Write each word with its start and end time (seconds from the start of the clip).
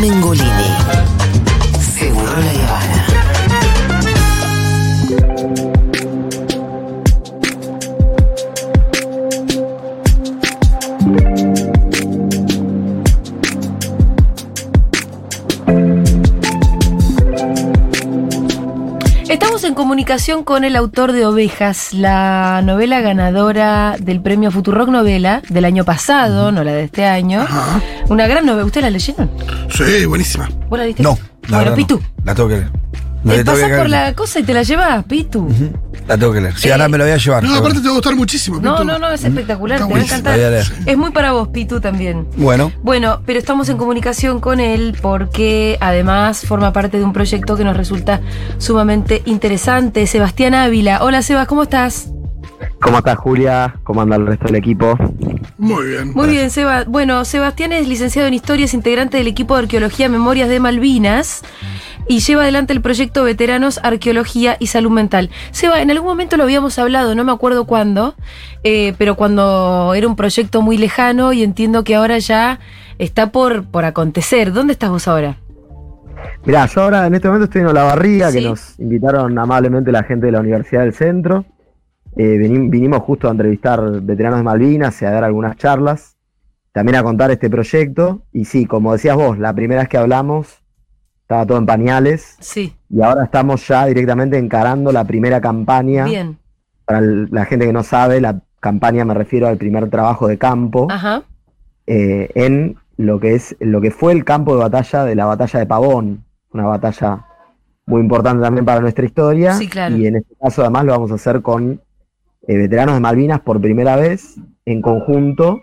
Mengolini. 0.00 0.59
Con 20.30 20.62
el 20.64 20.76
autor 20.76 21.10
de 21.10 21.26
Ovejas, 21.26 21.92
la 21.92 22.62
novela 22.62 23.00
ganadora 23.00 23.96
del 23.98 24.20
premio 24.20 24.52
Futurock 24.52 24.88
Novela 24.88 25.42
del 25.48 25.64
año 25.64 25.84
pasado, 25.84 26.52
no 26.52 26.62
la 26.62 26.72
de 26.72 26.84
este 26.84 27.04
año. 27.04 27.40
Ajá. 27.40 27.80
Una 28.08 28.28
gran 28.28 28.46
novela. 28.46 28.64
¿Ustedes 28.64 28.84
la 28.84 28.90
leyeron? 28.90 29.28
Sí, 29.70 30.06
buenísima. 30.06 30.48
¿Vos 30.68 30.78
la 30.78 30.84
viste? 30.84 31.02
No, 31.02 31.18
la 31.48 31.56
Bueno, 31.56 31.70
no. 31.72 31.76
Pitu. 31.76 32.00
La 32.22 32.34
tengo 32.34 32.48
que 32.48 32.54
leer. 32.58 32.70
No, 33.22 33.32
Eh, 33.32 33.38
la 33.38 33.44
pasás 33.44 33.70
por 33.78 33.88
la 33.90 34.14
cosa 34.14 34.38
y 34.40 34.42
te 34.44 34.54
la 34.54 34.62
llevas, 34.62 35.04
Pitu. 35.04 35.46
La 36.08 36.16
tengo 36.16 36.32
que 36.32 36.40
leer. 36.40 36.56
Sí, 36.56 36.68
Eh, 36.68 36.72
ahora 36.72 36.88
me 36.88 36.96
lo 36.98 37.04
voy 37.04 37.12
a 37.12 37.16
llevar. 37.18 37.42
No, 37.44 37.54
aparte 37.54 37.78
te 37.80 37.84
va 37.84 37.90
a 37.90 37.94
gustar 37.94 38.16
muchísimo. 38.16 38.58
No, 38.60 38.72
Pitu. 38.76 38.84
no, 38.86 38.98
no, 38.98 39.10
es 39.10 39.22
espectacular, 39.24 39.76
Está 39.76 39.88
te 39.88 39.92
va 39.94 40.00
a 40.00 40.02
encantar. 40.02 40.32
La 40.32 40.36
voy 40.38 40.46
a 40.46 40.50
leer. 40.50 40.72
Es 40.86 40.96
muy 40.96 41.10
para 41.10 41.32
vos, 41.32 41.48
Pitu, 41.48 41.80
también. 41.80 42.26
Bueno, 42.36 42.72
Bueno, 42.82 43.20
pero 43.26 43.38
estamos 43.38 43.68
en 43.68 43.76
comunicación 43.76 44.40
con 44.40 44.58
él 44.60 44.96
porque 45.02 45.76
además 45.80 46.46
forma 46.46 46.72
parte 46.72 46.98
de 46.98 47.04
un 47.04 47.12
proyecto 47.12 47.56
que 47.56 47.64
nos 47.64 47.76
resulta 47.76 48.20
sumamente 48.58 49.22
interesante. 49.26 50.06
Sebastián 50.06 50.54
Ávila. 50.54 51.02
Hola, 51.02 51.22
Sebas, 51.22 51.46
¿cómo 51.46 51.64
estás? 51.64 52.08
¿Cómo 52.80 52.98
estás, 52.98 53.18
Julia? 53.18 53.74
¿Cómo 53.84 54.00
anda 54.00 54.16
el 54.16 54.26
resto 54.26 54.46
del 54.46 54.56
equipo? 54.56 54.96
Muy 55.58 55.86
bien. 55.88 56.12
Muy 56.14 56.28
bien, 56.30 56.50
Seba. 56.50 56.84
Bueno, 56.86 57.24
Sebastián 57.26 57.72
es 57.74 57.86
licenciado 57.86 58.26
en 58.26 58.32
Historia, 58.34 58.64
es 58.64 58.72
integrante 58.72 59.18
del 59.18 59.26
equipo 59.26 59.54
de 59.56 59.64
Arqueología 59.64 60.08
Memorias 60.08 60.48
de 60.48 60.60
Malvinas 60.60 61.42
y 62.08 62.20
lleva 62.20 62.42
adelante 62.42 62.72
el 62.72 62.80
proyecto 62.80 63.24
Veteranos, 63.24 63.80
Arqueología 63.82 64.56
y 64.58 64.66
Salud 64.68 64.90
Mental. 64.90 65.30
Seba, 65.50 65.80
en 65.82 65.90
algún 65.90 66.08
momento 66.08 66.36
lo 66.36 66.42
habíamos 66.44 66.78
hablado, 66.78 67.14
no 67.14 67.24
me 67.24 67.32
acuerdo 67.32 67.64
cuándo, 67.66 68.14
eh, 68.64 68.94
pero 68.98 69.14
cuando 69.16 69.92
era 69.94 70.06
un 70.08 70.16
proyecto 70.16 70.62
muy 70.62 70.76
lejano 70.78 71.32
y 71.32 71.42
entiendo 71.42 71.84
que 71.84 71.94
ahora 71.94 72.18
ya 72.18 72.58
está 72.98 73.30
por, 73.32 73.64
por 73.64 73.84
acontecer. 73.84 74.52
¿Dónde 74.52 74.72
estás 74.72 74.90
vos 74.90 75.08
ahora? 75.08 75.38
Mirá, 76.44 76.66
yo 76.66 76.82
ahora 76.82 77.06
en 77.06 77.14
este 77.14 77.28
momento 77.28 77.44
estoy 77.44 77.62
en 77.62 77.68
Olavarría, 77.68 78.30
Sí. 78.30 78.38
que 78.40 78.48
nos 78.48 78.78
invitaron 78.78 79.38
amablemente 79.38 79.92
la 79.92 80.02
gente 80.02 80.26
de 80.26 80.32
la 80.32 80.40
Universidad 80.40 80.82
del 80.82 80.92
Centro. 80.94 81.44
Eh, 82.16 82.36
vinim- 82.38 82.70
vinimos 82.70 83.00
justo 83.02 83.28
a 83.28 83.30
entrevistar 83.30 83.80
veteranos 84.02 84.40
de 84.40 84.44
Malvinas 84.44 85.00
y 85.00 85.04
a 85.04 85.10
dar 85.12 85.24
algunas 85.24 85.56
charlas, 85.56 86.16
también 86.72 86.96
a 86.96 87.02
contar 87.02 87.30
este 87.30 87.48
proyecto. 87.48 88.22
Y 88.32 88.44
sí, 88.46 88.66
como 88.66 88.92
decías 88.92 89.16
vos, 89.16 89.38
la 89.38 89.54
primera 89.54 89.82
vez 89.82 89.88
que 89.88 89.96
hablamos 89.98 90.59
estaba 91.30 91.46
todo 91.46 91.58
en 91.58 91.66
pañales 91.66 92.36
Sí, 92.40 92.74
y 92.88 93.00
ahora 93.02 93.22
estamos 93.22 93.64
ya 93.68 93.86
directamente 93.86 94.36
encarando 94.36 94.90
la 94.90 95.04
primera 95.04 95.40
campaña. 95.40 96.04
bien. 96.04 96.38
Para 96.84 96.98
el- 96.98 97.28
la 97.30 97.44
gente 97.44 97.66
que 97.66 97.72
no 97.72 97.84
sabe, 97.84 98.20
la 98.20 98.40
campaña 98.58 99.04
me 99.04 99.14
refiero 99.14 99.46
al 99.46 99.56
primer 99.56 99.88
trabajo 99.90 100.26
de 100.26 100.36
campo. 100.38 100.88
Ajá. 100.90 101.22
eh, 101.86 102.30
en 102.36 102.76
lo 102.98 103.18
que 103.18 103.34
es 103.34 103.56
lo 103.58 103.80
que 103.80 103.90
fue 103.90 104.12
el 104.12 104.24
campo 104.24 104.54
de 104.54 104.60
batalla 104.62 105.04
de 105.04 105.14
la 105.16 105.24
batalla 105.26 105.58
de 105.58 105.66
Pavón, 105.66 106.24
una 106.52 106.66
batalla 106.66 107.24
muy 107.86 108.00
importante 108.00 108.42
también 108.42 108.64
para 108.64 108.80
nuestra 108.80 109.04
historia. 109.04 109.54
Sí, 109.54 109.66
claro. 109.66 109.96
Y 109.96 110.06
en 110.06 110.16
este 110.16 110.34
caso 110.40 110.62
además 110.62 110.84
lo 110.84 110.92
vamos 110.92 111.10
a 111.10 111.14
hacer 111.14 111.42
con 111.42 111.80
eh, 112.46 112.56
veteranos 112.56 112.94
de 112.94 113.00
Malvinas 113.00 113.40
por 113.40 113.60
primera 113.60 113.96
vez 113.96 114.36
en 114.66 114.82
conjunto 114.82 115.60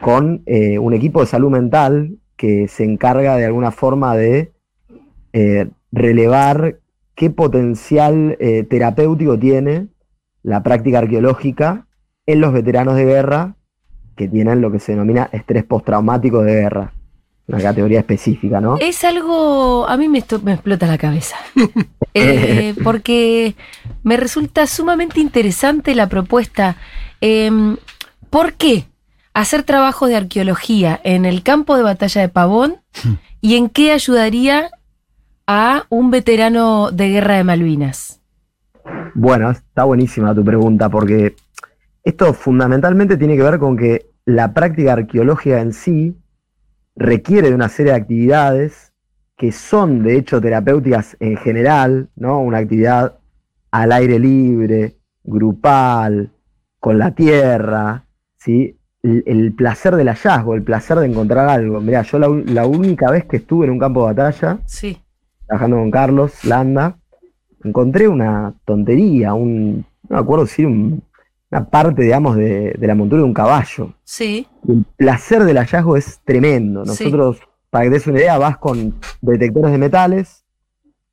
con 0.00 0.42
eh, 0.46 0.78
un 0.78 0.92
equipo 0.94 1.20
de 1.20 1.26
salud 1.26 1.50
mental 1.50 2.16
que 2.36 2.68
se 2.68 2.84
encarga 2.84 3.36
de 3.36 3.46
alguna 3.46 3.70
forma 3.72 4.14
de 4.16 4.52
eh, 5.32 5.68
relevar 5.92 6.78
qué 7.14 7.30
potencial 7.30 8.36
eh, 8.40 8.64
terapéutico 8.64 9.38
tiene 9.38 9.88
la 10.42 10.62
práctica 10.62 10.98
arqueológica 10.98 11.86
en 12.26 12.40
los 12.40 12.52
veteranos 12.52 12.96
de 12.96 13.04
guerra 13.04 13.56
que 14.16 14.28
tienen 14.28 14.60
lo 14.60 14.70
que 14.70 14.80
se 14.80 14.92
denomina 14.92 15.28
estrés 15.32 15.64
postraumático 15.64 16.42
de 16.42 16.52
guerra, 16.52 16.92
una 17.46 17.60
categoría 17.60 18.00
específica, 18.00 18.60
¿no? 18.60 18.76
Es 18.78 19.04
algo, 19.04 19.88
a 19.88 19.96
mí 19.96 20.08
me, 20.08 20.18
explota 20.18 20.86
la 20.86 20.98
cabeza, 20.98 21.36
Eh, 22.12 22.74
porque 22.82 23.54
me 24.02 24.16
resulta 24.16 24.66
sumamente 24.66 25.20
interesante 25.20 25.94
la 25.94 26.08
propuesta. 26.08 26.76
Em, 27.20 27.76
¿Por 28.30 28.54
qué 28.54 28.86
hacer 29.32 29.62
trabajo 29.62 30.08
de 30.08 30.16
arqueología 30.16 31.00
en 31.04 31.24
el 31.24 31.44
campo 31.44 31.76
de 31.76 31.84
batalla 31.84 32.20
de 32.20 32.28
Pavón 32.28 32.80
y 33.40 33.54
en 33.54 33.68
qué 33.68 33.92
ayudaría 33.92 34.70
a 35.52 35.84
un 35.88 36.12
veterano 36.12 36.92
de 36.92 37.08
guerra 37.08 37.34
de 37.34 37.42
Malvinas? 37.42 38.20
Bueno, 39.16 39.50
está 39.50 39.82
buenísima 39.82 40.32
tu 40.32 40.44
pregunta 40.44 40.88
porque 40.88 41.34
esto 42.04 42.32
fundamentalmente 42.34 43.16
tiene 43.16 43.36
que 43.36 43.42
ver 43.42 43.58
con 43.58 43.76
que 43.76 44.06
la 44.26 44.54
práctica 44.54 44.92
arqueológica 44.92 45.60
en 45.60 45.72
sí 45.72 46.16
requiere 46.94 47.48
de 47.48 47.56
una 47.56 47.68
serie 47.68 47.90
de 47.90 47.98
actividades 47.98 48.92
que 49.36 49.50
son 49.50 50.04
de 50.04 50.18
hecho 50.18 50.40
terapéuticas 50.40 51.16
en 51.18 51.36
general, 51.36 52.10
¿no? 52.14 52.38
Una 52.42 52.58
actividad 52.58 53.18
al 53.72 53.90
aire 53.90 54.20
libre, 54.20 54.98
grupal, 55.24 56.30
con 56.78 56.96
la 56.96 57.12
tierra, 57.12 58.04
¿sí? 58.36 58.78
El, 59.02 59.24
el 59.26 59.52
placer 59.52 59.96
del 59.96 60.10
hallazgo, 60.10 60.54
el 60.54 60.62
placer 60.62 61.00
de 61.00 61.06
encontrar 61.06 61.48
algo. 61.48 61.80
Mirá, 61.80 62.02
yo 62.02 62.20
la 62.20 62.66
única 62.66 63.10
vez 63.10 63.24
que 63.24 63.38
estuve 63.38 63.66
en 63.66 63.72
un 63.72 63.80
campo 63.80 64.06
de 64.06 64.14
batalla, 64.14 64.58
Sí, 64.64 64.96
trabajando 65.50 65.78
con 65.78 65.90
Carlos 65.90 66.44
Landa, 66.44 66.96
encontré 67.64 68.06
una 68.06 68.54
tontería, 68.64 69.34
un, 69.34 69.84
no 70.08 70.16
me 70.16 70.18
acuerdo 70.18 70.46
si 70.46 70.62
era 70.62 70.70
un- 70.70 71.02
una 71.50 71.68
parte, 71.68 72.02
digamos, 72.02 72.36
de, 72.36 72.74
de 72.78 72.86
la 72.86 72.94
montura 72.94 73.22
de 73.22 73.26
un 73.26 73.34
caballo. 73.34 73.92
sí, 74.04 74.46
El 74.68 74.84
placer 74.96 75.42
del 75.42 75.56
hallazgo 75.58 75.96
es 75.96 76.20
tremendo. 76.24 76.84
Sí. 76.86 77.04
Nosotros, 77.04 77.40
para 77.70 77.84
que 77.84 77.90
te 77.90 77.94
des 77.94 78.06
una 78.06 78.18
idea, 78.20 78.38
vas 78.38 78.56
con 78.58 78.94
detectores 79.20 79.72
de 79.72 79.78
metales, 79.78 80.44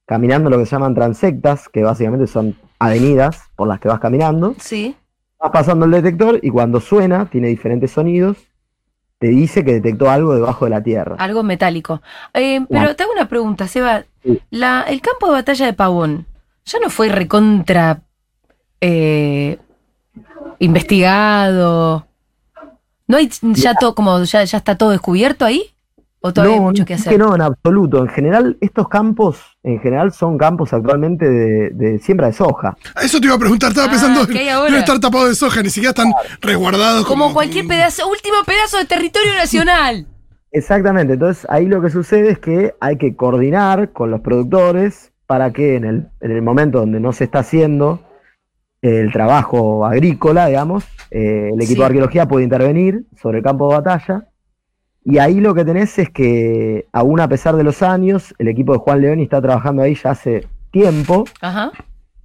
caminando 0.05 0.51
lo 0.51 0.59
que 0.59 0.67
se 0.67 0.73
llaman 0.75 0.93
transectas, 0.93 1.67
que 1.69 1.81
básicamente 1.81 2.27
son 2.27 2.55
avenidas 2.77 3.41
por 3.55 3.67
las 3.67 3.79
que 3.79 3.87
vas 3.87 3.99
caminando. 3.99 4.53
sí. 4.59 4.95
Vas 5.39 5.51
pasando 5.51 5.85
el 5.85 5.91
detector 5.91 6.39
y 6.41 6.49
cuando 6.49 6.79
suena, 6.79 7.27
tiene 7.29 7.47
diferentes 7.49 7.91
sonidos, 7.91 8.46
te 9.19 9.28
dice 9.28 9.66
que 9.66 9.73
detectó 9.73 10.09
algo 10.09 10.35
debajo 10.35 10.66
de 10.66 10.72
la 10.72 10.83
tierra. 10.83 11.16
Algo 11.19 11.44
metálico. 11.44 12.01
Eh, 12.33 12.66
pero 12.69 12.95
te 12.95 13.03
hago 13.03 13.11
una 13.13 13.28
pregunta, 13.28 13.67
Seba. 13.67 14.03
Sí. 14.23 14.39
La, 14.51 14.81
el 14.88 15.01
campo 15.01 15.28
de 15.28 15.33
batalla 15.33 15.66
de 15.66 15.73
Pavón, 15.73 16.28
¿ya 16.66 16.79
no 16.79 16.89
fue 16.89 17.09
recontra 17.09 18.01
eh, 18.79 19.57
investigado? 20.59 22.06
¿No 23.07 23.17
hay 23.17 23.29
ya 23.41 23.73
todo 23.73 23.95
como 23.95 24.23
ya, 24.23 24.44
ya 24.44 24.57
está 24.57 24.77
todo 24.77 24.91
descubierto 24.91 25.45
ahí? 25.45 25.63
¿O 26.19 26.33
todavía 26.33 26.55
hay 26.55 26.61
mucho 26.61 26.83
que 26.85 26.94
es 26.95 27.01
hacer? 27.01 27.19
no, 27.19 27.35
en 27.35 27.41
absoluto. 27.41 28.00
En 28.00 28.09
general, 28.09 28.57
estos 28.59 28.88
campos, 28.89 29.39
en 29.63 29.79
general, 29.79 30.11
son 30.11 30.38
campos 30.38 30.73
actualmente 30.73 31.29
de, 31.29 31.69
de 31.69 32.00
siembra 32.00 32.28
de 32.28 32.33
soja. 32.33 32.75
Eso 33.01 33.19
te 33.19 33.28
iba 33.28 33.35
a 33.35 33.39
preguntar, 33.39 33.69
estaba 33.69 33.88
Ah, 33.88 33.91
pensando 33.91 34.25
no 34.25 34.77
estar 34.77 35.00
tapado 35.00 35.27
de 35.27 35.35
soja, 35.35 35.61
ni 35.61 35.69
siquiera 35.69 35.89
están 35.91 36.11
resguardados 36.41 37.06
como, 37.06 37.25
Como 37.25 37.33
cualquier 37.35 37.67
pedazo, 37.67 38.07
último 38.09 38.38
pedazo 38.45 38.77
de 38.77 38.85
territorio 38.85 39.33
nacional. 39.35 40.07
Exactamente. 40.51 41.13
Entonces, 41.13 41.45
ahí 41.50 41.66
lo 41.67 41.81
que 41.81 41.89
sucede 41.91 42.31
es 42.31 42.39
que 42.39 42.73
hay 42.79 42.97
que 42.97 43.16
coordinar 43.16 43.91
con 43.91 44.09
los 44.11 44.22
productores 44.22 45.11
para 45.27 45.51
que 45.53 45.75
en 45.75 45.85
el, 45.85 46.07
en 46.22 46.31
el 46.31 46.41
momento 46.41 46.79
donde 46.79 47.00
no 47.00 47.13
se 47.13 47.25
está 47.25 47.39
haciendo 47.39 48.01
el 48.81 49.11
trabajo 49.11 49.85
agrícola, 49.85 50.47
digamos, 50.47 50.85
eh, 51.11 51.50
el 51.53 51.61
equipo 51.61 51.73
Sí. 51.73 51.79
de 51.79 51.85
arqueología 51.85 52.27
puede 52.27 52.44
intervenir 52.45 53.06
sobre 53.22 53.39
el 53.39 53.44
campo 53.44 53.69
de 53.69 53.75
batalla. 53.75 54.27
Y 55.09 55.19
ahí 55.19 55.40
lo 55.40 55.56
que 55.56 55.63
tenés 55.63 55.97
es 56.00 56.09
que, 56.09 56.86
aún 56.92 57.21
a 57.21 57.30
pesar 57.30 57.56
de 57.56 57.63
los 57.63 57.81
años, 57.81 58.36
el 58.39 58.50
equipo 58.50 58.74
de 58.74 58.80
Juan 58.80 59.00
León 59.00 59.21
está 59.21 59.42
trabajando 59.42 59.81
ahí 59.81 59.95
ya 59.95 60.09
hace 60.09 60.45
tiempo 60.69 61.24
Ajá, 61.39 61.71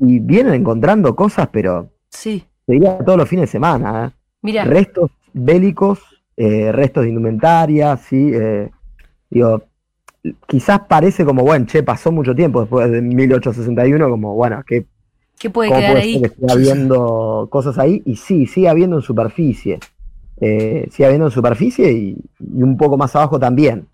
y 0.01 0.19
vienen 0.19 0.55
encontrando 0.55 1.15
cosas, 1.15 1.49
pero 1.53 1.91
sí. 2.09 2.45
diría 2.67 2.99
todos 2.99 3.17
los 3.17 3.29
fines 3.29 3.45
de 3.45 3.53
semana. 3.53 4.07
¿eh? 4.07 4.19
Mira, 4.43 4.65
Restos 4.65 5.13
bélicos, 5.33 6.01
eh, 6.37 6.73
restos 6.73 7.05
de 7.05 7.11
indumentaria, 7.11 7.97
¿sí? 7.99 8.33
Eh, 8.35 8.69
digo, 9.31 9.63
quizás 10.49 10.81
parece 10.89 11.25
como, 11.25 11.45
bueno, 11.45 11.67
che, 11.67 11.85
pasó 11.85 12.11
mucho 12.11 12.35
tiempo 12.35 12.63
después 12.63 12.91
de 12.91 13.01
1861, 13.01 14.11
como, 14.11 14.35
bueno, 14.35 14.61
¿qué, 14.67 14.87
¿qué 15.39 15.51
puede 15.51 15.69
¿cómo 15.69 15.79
quedar 15.79 15.93
puede 15.93 16.03
ahí? 16.03 16.21
que 16.21 16.27
esté 16.27 16.53
habiendo 16.53 17.47
cosas 17.49 17.79
ahí? 17.79 18.03
Y 18.05 18.17
sí, 18.17 18.49
sigue 18.49 18.69
habiendo 18.69 18.97
en 18.97 19.03
superficie. 19.03 19.79
Eh, 20.45 20.89
sigue 20.91 21.07
habiendo 21.07 21.29
en 21.29 21.31
superficie 21.31 21.93
y, 21.93 22.19
un 22.41 22.77
poco 22.77 22.97
más 22.97 23.15
abajo 23.15 23.39
también. 23.39 23.87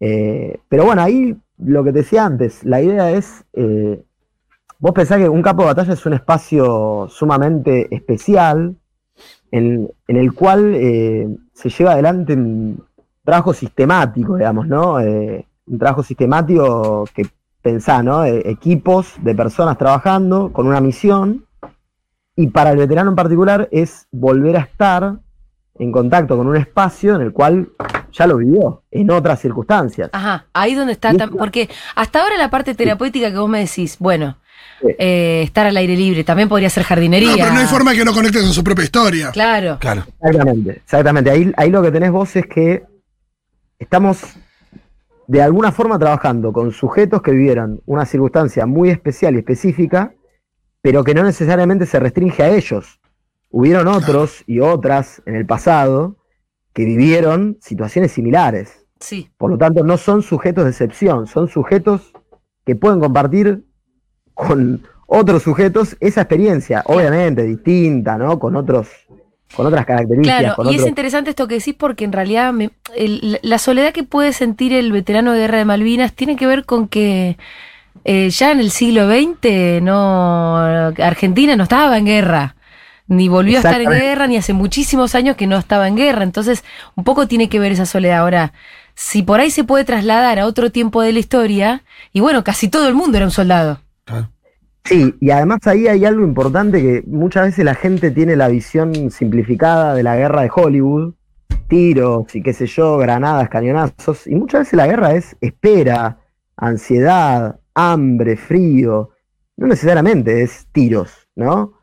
Eh, 0.00 0.58
pero 0.66 0.86
bueno, 0.86 1.02
ahí 1.02 1.36
lo 1.58 1.84
que 1.84 1.92
te 1.92 1.98
decía 1.98 2.24
antes, 2.24 2.64
la 2.64 2.80
idea 2.80 3.10
es, 3.10 3.44
eh, 3.52 4.02
vos 4.78 4.92
pensás 4.92 5.18
que 5.18 5.28
un 5.28 5.42
campo 5.42 5.62
de 5.62 5.68
batalla 5.68 5.92
es 5.92 6.06
un 6.06 6.14
espacio 6.14 7.08
sumamente 7.10 7.94
especial 7.94 8.74
en, 9.50 9.92
el 10.08 10.32
cual 10.32 10.74
eh, 10.74 11.28
se 11.52 11.68
lleva 11.68 11.92
adelante 11.92 12.32
un 12.32 12.82
trabajo 13.22 13.52
sistemático, 13.52 14.36
digamos, 14.36 14.66
¿no? 14.66 14.94
Un 14.94 15.78
trabajo 15.78 16.02
sistemático 16.02 17.04
que 17.14 17.26
pensá, 17.60 18.02
¿no? 18.02 18.24
Equipos 18.24 19.14
de 19.20 19.34
personas 19.34 19.76
trabajando 19.76 20.54
con 20.54 20.66
una 20.66 20.80
misión. 20.80 21.44
Y 22.34 22.46
para 22.46 22.70
el 22.70 22.78
veterano 22.78 23.10
en 23.10 23.16
particular 23.16 23.68
es 23.70 24.08
volver 24.10 24.56
a 24.56 24.60
estar 24.60 25.18
en 25.78 25.90
contacto 25.92 26.36
con 26.36 26.46
un 26.46 26.56
espacio 26.56 27.14
en 27.16 27.22
el 27.22 27.32
cual 27.32 27.68
ya 28.12 28.26
lo 28.26 28.36
vivió, 28.36 28.82
en 28.90 29.10
otras 29.10 29.40
circunstancias. 29.40 30.10
Ajá, 30.12 30.46
ahí 30.52 30.74
donde 30.74 30.92
está, 30.92 31.10
esto- 31.10 31.30
porque 31.30 31.68
hasta 31.94 32.22
ahora 32.22 32.36
la 32.36 32.50
parte 32.50 32.74
terapéutica 32.74 33.30
que 33.30 33.38
vos 33.38 33.48
me 33.48 33.60
decís, 33.60 33.96
bueno, 33.98 34.38
Sí. 34.80 34.88
eh, 34.98 35.42
estar 35.44 35.66
al 35.66 35.76
aire 35.76 35.96
libre, 35.96 36.24
también 36.24 36.48
podría 36.48 36.68
ser 36.68 36.82
jardinería. 36.82 37.30
No, 37.30 37.36
pero 37.36 37.52
no 37.52 37.60
hay 37.60 37.66
forma 37.66 37.94
que 37.94 38.04
no 38.04 38.12
conecte 38.12 38.40
con 38.40 38.52
su 38.52 38.62
propia 38.64 38.84
historia. 38.84 39.30
Claro. 39.30 39.78
Claro. 39.80 40.04
Exactamente, 40.20 40.70
exactamente. 40.72 41.30
Ahí, 41.30 41.52
ahí 41.56 41.70
lo 41.70 41.82
que 41.82 41.90
tenés 41.90 42.10
vos 42.10 42.34
es 42.36 42.46
que 42.46 42.82
estamos 43.78 44.22
de 45.28 45.40
alguna 45.42 45.72
forma 45.72 45.98
trabajando 45.98 46.52
con 46.52 46.72
sujetos 46.72 47.22
que 47.22 47.30
vivieron 47.30 47.80
una 47.86 48.04
circunstancia 48.04 48.66
muy 48.66 48.90
especial 48.90 49.34
y 49.34 49.38
específica, 49.38 50.12
pero 50.80 51.04
que 51.04 51.14
no 51.14 51.22
necesariamente 51.22 51.86
se 51.86 51.98
restringe 52.00 52.42
a 52.42 52.48
ellos. 52.50 53.00
Hubieron 53.52 53.86
otros 53.86 54.42
y 54.46 54.58
otras 54.60 55.22
en 55.26 55.36
el 55.36 55.46
pasado 55.46 56.16
que 56.72 56.84
vivieron 56.84 57.58
situaciones 57.60 58.10
similares. 58.12 58.84
Sí. 58.98 59.28
Por 59.36 59.50
lo 59.50 59.58
tanto, 59.58 59.84
no 59.84 59.96
son 59.98 60.22
sujetos 60.22 60.64
de 60.64 60.70
excepción, 60.70 61.26
son 61.26 61.48
sujetos 61.48 62.12
que 62.64 62.74
pueden 62.76 62.98
compartir 63.00 63.62
con 64.34 64.82
otros 65.06 65.42
sujetos 65.42 65.96
esa 66.00 66.22
experiencia, 66.22 66.82
obviamente 66.86 67.42
distinta, 67.42 68.16
¿no? 68.16 68.38
Con 68.38 68.56
otros, 68.56 68.88
con 69.54 69.66
otras 69.66 69.84
características. 69.84 70.38
Claro, 70.40 70.56
con 70.56 70.68
y 70.68 70.76
es 70.76 70.86
interesante 70.86 71.28
esto 71.30 71.46
que 71.46 71.56
decís 71.56 71.74
porque 71.78 72.04
en 72.04 72.12
realidad 72.12 72.52
me- 72.54 72.70
el- 72.96 73.38
la 73.42 73.58
soledad 73.58 73.92
que 73.92 74.04
puede 74.04 74.32
sentir 74.32 74.72
el 74.72 74.90
veterano 74.92 75.32
de 75.32 75.40
guerra 75.40 75.58
de 75.58 75.64
Malvinas 75.66 76.14
tiene 76.14 76.36
que 76.36 76.46
ver 76.46 76.64
con 76.64 76.88
que 76.88 77.36
eh, 78.04 78.30
ya 78.30 78.52
en 78.52 78.60
el 78.60 78.70
siglo 78.70 79.06
XX 79.06 79.82
no 79.82 80.56
Argentina 80.56 81.54
no 81.56 81.64
estaba 81.64 81.98
en 81.98 82.06
guerra, 82.06 82.56
ni 83.12 83.28
volvió 83.28 83.58
a 83.58 83.60
estar 83.60 83.80
en 83.80 83.90
guerra, 83.90 84.26
ni 84.26 84.36
hace 84.36 84.52
muchísimos 84.52 85.14
años 85.14 85.36
que 85.36 85.46
no 85.46 85.56
estaba 85.58 85.86
en 85.86 85.96
guerra. 85.96 86.22
Entonces, 86.22 86.64
un 86.96 87.04
poco 87.04 87.28
tiene 87.28 87.48
que 87.48 87.58
ver 87.58 87.72
esa 87.72 87.86
soledad. 87.86 88.20
Ahora, 88.20 88.52
si 88.94 89.22
por 89.22 89.40
ahí 89.40 89.50
se 89.50 89.64
puede 89.64 89.84
trasladar 89.84 90.38
a 90.38 90.46
otro 90.46 90.70
tiempo 90.70 91.02
de 91.02 91.12
la 91.12 91.18
historia, 91.18 91.82
y 92.12 92.20
bueno, 92.20 92.42
casi 92.42 92.68
todo 92.68 92.88
el 92.88 92.94
mundo 92.94 93.18
era 93.18 93.26
un 93.26 93.32
soldado. 93.32 93.80
Sí, 94.84 95.14
y 95.20 95.30
además 95.30 95.60
ahí 95.66 95.86
hay 95.86 96.04
algo 96.04 96.24
importante 96.24 96.82
que 96.82 97.04
muchas 97.06 97.46
veces 97.46 97.64
la 97.64 97.74
gente 97.74 98.10
tiene 98.10 98.34
la 98.34 98.48
visión 98.48 99.10
simplificada 99.10 99.94
de 99.94 100.02
la 100.02 100.16
guerra 100.16 100.42
de 100.42 100.50
Hollywood, 100.52 101.14
tiros 101.68 102.34
y 102.34 102.42
qué 102.42 102.52
sé 102.52 102.66
yo, 102.66 102.98
granadas, 102.98 103.48
cañonazos, 103.48 104.26
y 104.26 104.34
muchas 104.34 104.62
veces 104.62 104.74
la 104.74 104.86
guerra 104.86 105.14
es 105.14 105.36
espera, 105.40 106.18
ansiedad, 106.56 107.60
hambre, 107.74 108.36
frío, 108.36 109.10
no 109.56 109.68
necesariamente 109.68 110.42
es 110.42 110.66
tiros, 110.72 111.28
¿no? 111.36 111.74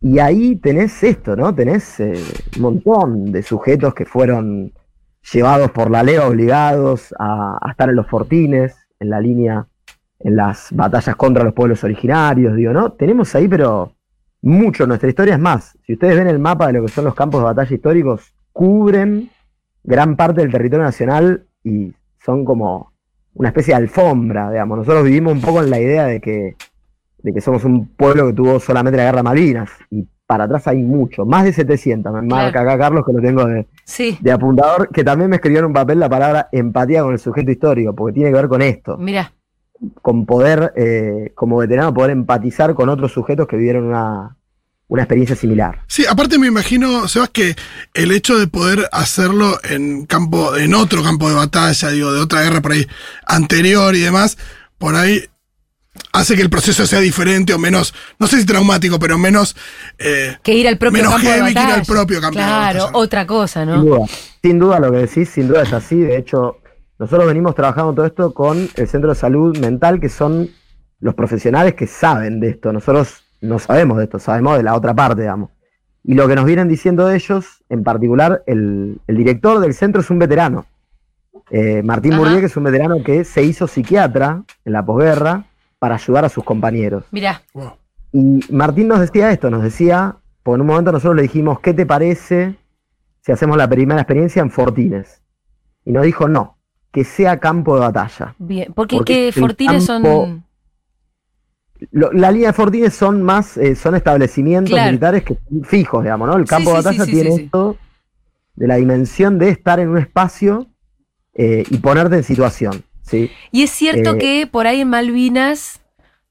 Y 0.00 0.18
ahí 0.18 0.56
tenés 0.56 1.02
esto, 1.02 1.36
¿no? 1.36 1.54
Tenés 1.54 2.00
eh, 2.00 2.14
un 2.56 2.62
montón 2.62 3.32
de 3.32 3.42
sujetos 3.42 3.94
que 3.94 4.04
fueron 4.04 4.72
llevados 5.32 5.70
por 5.70 5.90
la 5.90 6.02
ley 6.02 6.18
obligados 6.18 7.14
a, 7.18 7.58
a 7.60 7.70
estar 7.70 7.88
en 7.88 7.96
los 7.96 8.06
fortines, 8.06 8.76
en 9.00 9.10
la 9.10 9.20
línea 9.20 9.66
en 10.20 10.36
las 10.36 10.68
batallas 10.72 11.14
contra 11.16 11.44
los 11.44 11.52
pueblos 11.52 11.82
originarios, 11.84 12.56
digo, 12.56 12.72
¿no? 12.72 12.92
Tenemos 12.92 13.34
ahí, 13.34 13.48
pero 13.48 13.92
mucho, 14.42 14.86
nuestra 14.86 15.08
historia 15.08 15.34
es 15.34 15.40
más. 15.40 15.78
Si 15.86 15.94
ustedes 15.94 16.16
ven 16.16 16.28
el 16.28 16.38
mapa 16.38 16.68
de 16.68 16.74
lo 16.74 16.82
que 16.82 16.92
son 16.92 17.04
los 17.04 17.14
campos 17.14 17.40
de 17.40 17.44
batalla 17.44 17.74
históricos, 17.74 18.34
cubren 18.52 19.30
gran 19.84 20.16
parte 20.16 20.40
del 20.40 20.50
territorio 20.50 20.84
nacional 20.84 21.46
y 21.62 21.92
son 22.24 22.44
como 22.44 22.92
una 23.34 23.48
especie 23.50 23.74
de 23.74 23.82
alfombra, 23.82 24.50
digamos. 24.50 24.78
Nosotros 24.78 25.04
vivimos 25.04 25.34
un 25.34 25.40
poco 25.40 25.62
en 25.62 25.70
la 25.70 25.80
idea 25.80 26.06
de 26.06 26.20
que, 26.20 26.56
de 27.18 27.32
que 27.32 27.40
somos 27.40 27.64
un 27.64 27.88
pueblo 27.88 28.26
que 28.26 28.32
tuvo 28.32 28.60
solamente 28.60 28.96
la 28.96 29.04
guerra 29.04 29.18
de 29.18 29.22
Malvinas, 29.22 29.70
y 29.90 30.06
para 30.26 30.44
atrás 30.44 30.66
hay 30.66 30.82
mucho, 30.82 31.24
más 31.24 31.44
de 31.44 31.52
700, 31.52 32.12
me 32.12 32.22
marca 32.22 32.60
acá 32.60 32.76
Carlos 32.76 33.04
que 33.06 33.12
lo 33.12 33.20
tengo 33.20 33.44
de, 33.46 33.66
Sí, 33.84 34.18
de 34.20 34.32
apuntador, 34.32 34.90
que 34.90 35.04
también 35.04 35.30
me 35.30 35.36
escribió 35.36 35.60
en 35.60 35.66
un 35.66 35.72
papel 35.72 36.00
la 36.00 36.08
palabra 36.08 36.48
empatía 36.50 37.02
con 37.02 37.12
el 37.12 37.18
sujeto 37.18 37.50
histórico, 37.50 37.94
porque 37.94 38.14
tiene 38.14 38.30
que 38.30 38.36
ver 38.36 38.48
con 38.48 38.62
esto. 38.62 38.96
Mira, 38.96 39.32
con 40.02 40.26
poder, 40.26 40.72
eh, 40.76 41.32
como 41.34 41.58
veterano, 41.58 41.94
poder 41.94 42.10
empatizar 42.10 42.74
con 42.74 42.88
otros 42.88 43.12
sujetos 43.12 43.46
que 43.46 43.56
vivieron 43.56 43.84
una, 43.84 44.36
una 44.88 45.02
experiencia 45.02 45.36
similar. 45.36 45.82
Sí, 45.86 46.04
aparte 46.08 46.38
me 46.38 46.46
imagino, 46.46 47.08
Sebas, 47.08 47.30
que 47.30 47.54
el 47.94 48.12
hecho 48.12 48.38
de 48.38 48.46
poder 48.46 48.88
hacerlo 48.92 49.58
en 49.68 50.06
campo, 50.06 50.56
en 50.56 50.74
otro 50.74 51.02
campo 51.02 51.28
de 51.28 51.34
batalla, 51.34 51.90
digo, 51.90 52.12
de 52.12 52.20
otra 52.20 52.42
guerra 52.42 52.60
por 52.60 52.72
ahí 52.72 52.86
anterior 53.26 53.94
y 53.94 54.00
demás, 54.00 54.38
por 54.78 54.94
ahí 54.94 55.24
hace 56.12 56.36
que 56.36 56.42
el 56.42 56.50
proceso 56.50 56.86
sea 56.86 57.00
diferente 57.00 57.52
o 57.54 57.58
menos, 57.58 57.94
no 58.18 58.26
sé 58.26 58.38
si 58.38 58.46
traumático, 58.46 58.98
pero 58.98 59.18
menos 59.18 59.56
eh, 59.98 60.36
que 60.42 60.54
ir 60.54 60.68
al 60.68 60.78
propio 60.78 61.02
Menos 61.02 61.14
campo 61.14 61.28
de 61.28 61.34
heavy 61.34 61.54
que 61.54 61.62
ir 61.62 61.70
al 61.70 61.82
propio 61.86 62.20
campo 62.20 62.36
Claro, 62.36 62.90
otra 62.92 63.26
cosa, 63.26 63.64
Sin 63.64 63.70
¿no? 63.72 63.82
duda. 63.82 64.06
Sin 64.42 64.58
duda 64.58 64.80
lo 64.80 64.90
que 64.92 64.98
decís, 64.98 65.28
sin 65.28 65.48
duda 65.48 65.62
es 65.62 65.72
así. 65.72 65.96
De 65.96 66.16
hecho, 66.16 66.58
nosotros 66.98 67.26
venimos 67.26 67.54
trabajando 67.54 67.92
todo 67.94 68.06
esto 68.06 68.32
con 68.32 68.68
el 68.74 68.88
Centro 68.88 69.10
de 69.10 69.16
Salud 69.16 69.56
Mental, 69.58 70.00
que 70.00 70.08
son 70.08 70.50
los 71.00 71.14
profesionales 71.14 71.74
que 71.74 71.86
saben 71.86 72.40
de 72.40 72.50
esto. 72.50 72.72
Nosotros 72.72 73.24
no 73.40 73.58
sabemos 73.58 73.98
de 73.98 74.04
esto, 74.04 74.18
sabemos 74.18 74.56
de 74.56 74.62
la 74.62 74.74
otra 74.74 74.94
parte, 74.94 75.22
digamos. 75.22 75.50
Y 76.04 76.14
lo 76.14 76.28
que 76.28 76.36
nos 76.36 76.44
vienen 76.44 76.68
diciendo 76.68 77.10
ellos, 77.10 77.64
en 77.68 77.82
particular, 77.82 78.42
el, 78.46 79.00
el 79.06 79.16
director 79.16 79.58
del 79.60 79.74
centro 79.74 80.00
es 80.00 80.10
un 80.10 80.18
veterano. 80.20 80.66
Eh, 81.50 81.82
Martín. 81.82 82.16
Bourdieu, 82.16 82.40
que 82.40 82.46
es 82.46 82.56
un 82.56 82.64
veterano 82.64 83.02
que 83.04 83.24
se 83.24 83.42
hizo 83.42 83.68
psiquiatra 83.68 84.42
en 84.64 84.72
la 84.72 84.84
posguerra 84.84 85.44
para 85.78 85.96
ayudar 85.96 86.24
a 86.24 86.28
sus 86.28 86.44
compañeros. 86.44 87.04
Mirá. 87.10 87.42
Y 88.12 88.40
Martín 88.50 88.88
nos 88.88 89.00
decía 89.00 89.30
esto, 89.30 89.50
nos 89.50 89.62
decía, 89.62 90.16
en 90.44 90.60
un 90.60 90.66
momento 90.66 90.92
nosotros 90.92 91.16
le 91.16 91.22
dijimos, 91.22 91.60
¿qué 91.60 91.74
te 91.74 91.84
parece 91.86 92.54
si 93.20 93.32
hacemos 93.32 93.56
la 93.56 93.68
primera 93.68 94.00
experiencia 94.00 94.40
en 94.42 94.50
Fortines? 94.50 95.22
Y 95.84 95.92
nos 95.92 96.04
dijo, 96.04 96.28
no, 96.28 96.56
que 96.92 97.04
sea 97.04 97.38
campo 97.38 97.74
de 97.74 97.80
batalla. 97.80 98.34
bien. 98.38 98.72
Porque, 98.74 98.96
Porque 98.96 99.30
que 99.32 99.40
Fortines 99.40 99.86
campo- 99.86 100.24
son. 100.26 100.44
Lo- 101.90 102.10
la 102.12 102.30
línea 102.32 102.48
de 102.48 102.52
Fortines 102.54 102.94
son 102.94 103.22
más, 103.22 103.58
eh, 103.58 103.74
son 103.74 103.94
establecimientos 103.96 104.70
Claro. 104.70 104.86
militares 104.86 105.24
que 105.24 105.34
son 105.48 105.62
fijos, 105.64 106.02
digamos, 106.02 106.26
¿no? 106.28 106.36
El 106.36 106.44
Sí, 106.44 106.48
campo 106.48 106.70
de 106.70 106.78
sí, 106.78 106.84
batalla 106.84 107.04
sí, 107.04 107.10
tiene 107.10 107.30
sí, 107.32 107.36
sí. 107.36 107.42
esto 107.44 107.76
de 108.54 108.66
la 108.66 108.76
dimensión 108.76 109.38
de 109.38 109.50
estar 109.50 109.78
en 109.78 109.90
un 109.90 109.98
espacio 109.98 110.66
eh, 111.34 111.64
y 111.68 111.76
ponerte 111.76 112.16
en 112.16 112.22
situación, 112.24 112.82
¿sí? 113.06 113.30
Y 113.52 113.62
es 113.62 113.70
cierto 113.70 114.14
Eh, 114.14 114.18
que 114.18 114.46
por 114.50 114.66
ahí 114.66 114.80
en 114.82 114.88
Malvinas 114.90 115.80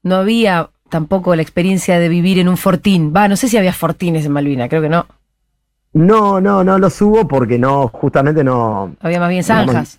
no 0.02 0.16
había 0.16 0.70
tampoco 0.88 1.34
la 1.34 1.42
experiencia 1.42 1.98
de 1.98 2.08
vivir 2.08 2.38
en 2.38 2.48
un 2.48 2.56
fortín. 2.56 3.12
Va, 3.14 3.28
no 3.28 3.36
sé 3.36 3.48
si 3.48 3.56
había 3.56 3.72
fortines 3.72 4.24
en 4.24 4.32
Malvinas, 4.32 4.68
creo 4.68 4.82
que 4.82 4.88
no. 4.88 5.06
No, 5.92 6.40
no, 6.40 6.62
no 6.62 6.78
lo 6.78 6.90
subo 6.90 7.26
porque 7.26 7.58
no, 7.58 7.88
justamente 7.88 8.44
no, 8.44 8.94
Había 9.00 9.18
más 9.18 9.30
bien 9.30 9.42
zanjas. 9.42 9.98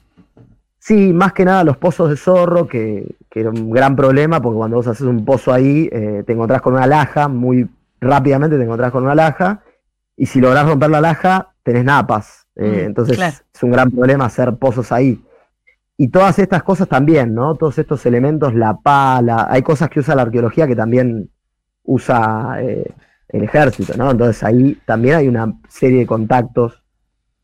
Sí, 0.79 1.11
más 1.11 1.33
que 1.33 1.43
nada 1.43 1.63
los 1.63 1.77
pozos 1.77 2.09
de 2.09 2.15
zorro, 2.17 2.67
que, 2.67 3.15
que 3.29 3.41
era 3.41 3.49
un 3.49 3.69
gran 3.71 3.95
problema, 3.95 4.41
porque 4.41 4.57
cuando 4.57 4.77
vos 4.77 4.87
haces 4.87 5.05
un 5.05 5.25
pozo 5.25 5.51
ahí, 5.51 5.89
eh, 5.91 6.23
te 6.25 6.33
encontrás 6.33 6.61
con 6.61 6.73
una 6.75 6.87
laja, 6.87 7.27
muy 7.27 7.67
rápidamente 7.99 8.57
te 8.57 8.63
encontrás 8.63 8.91
con 8.91 9.03
una 9.03 9.15
laja, 9.15 9.63
y 10.15 10.27
si 10.27 10.39
lográs 10.39 10.65
romper 10.67 10.89
la 10.89 11.01
laja, 11.01 11.49
tenés 11.63 11.83
napas. 11.83 12.47
Eh, 12.55 12.83
Mm, 12.83 12.87
entonces 12.87 13.17
claro. 13.17 13.35
es 13.53 13.63
un 13.63 13.71
gran 13.71 13.91
problema 13.91 14.25
hacer 14.25 14.55
pozos 14.55 14.91
ahí. 14.91 15.19
Y 15.97 16.09
todas 16.09 16.37
estas 16.39 16.61
cosas 16.63 16.87
también, 16.87 17.33
¿no? 17.33 17.55
Todos 17.55 17.77
estos 17.79 18.05
elementos, 18.05 18.53
la 18.53 18.75
pala, 18.77 19.47
hay 19.49 19.63
cosas 19.63 19.89
que 19.89 19.99
usa 19.99 20.15
la 20.15 20.21
arqueología 20.23 20.67
que 20.67 20.75
también 20.75 21.29
usa 21.83 22.57
eh, 22.61 22.91
el 23.29 23.43
ejército, 23.43 23.93
¿no? 23.97 24.11
Entonces 24.11 24.43
ahí 24.43 24.77
también 24.85 25.15
hay 25.15 25.27
una 25.27 25.53
serie 25.67 25.99
de 25.99 26.05
contactos. 26.05 26.83